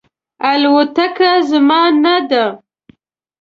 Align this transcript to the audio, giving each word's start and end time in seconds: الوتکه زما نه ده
الوتکه 0.51 1.31
زما 1.49 1.81
نه 2.03 2.15
ده 2.29 2.45